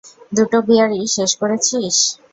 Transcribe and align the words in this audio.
দুটো 0.31 0.57
বিয়ারই 0.67 1.01
শেষ 1.15 1.31
করেছিস? 1.41 1.95